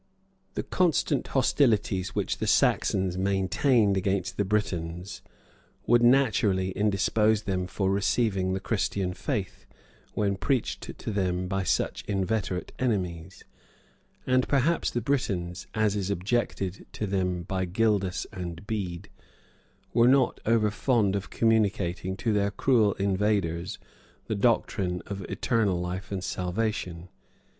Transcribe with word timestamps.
The 0.55 0.63
constant 0.63 1.27
hostilities 1.27 2.15
which 2.15 2.39
the 2.39 2.47
Saxons 2.47 3.19
maintained 3.19 3.95
against 3.95 4.35
the 4.35 4.43
Britons, 4.43 5.21
would 5.85 6.01
naturally 6.01 6.71
indispose 6.71 7.43
them 7.43 7.67
for 7.67 7.91
receiving 7.91 8.53
the 8.53 8.59
Christian 8.59 9.13
faith, 9.13 9.67
when 10.15 10.37
preached 10.37 10.97
to 10.97 11.11
them 11.11 11.47
by 11.47 11.61
such 11.61 12.03
inveterate 12.07 12.71
enemies; 12.79 13.43
and 14.25 14.47
perhaps 14.47 14.89
the 14.89 15.01
Britons, 15.01 15.67
as 15.75 15.95
is 15.95 16.09
objected 16.09 16.87
to 16.93 17.05
them 17.05 17.43
by 17.43 17.65
Gildas 17.65 18.25
and 18.33 18.65
Bede, 18.65 19.07
were 19.93 20.07
not 20.07 20.39
over 20.47 20.71
fond 20.71 21.15
of 21.15 21.29
communicating 21.29 22.17
to 22.17 22.33
their 22.33 22.49
cruel 22.49 22.93
invaders 22.95 23.77
the 24.25 24.33
doctrine 24.33 25.03
of 25.05 25.21
eternal 25.25 25.79
life 25.79 26.11
and 26.11 26.23
salvation. 26.23 27.09